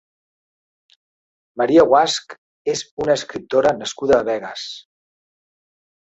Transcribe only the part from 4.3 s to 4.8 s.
Begues.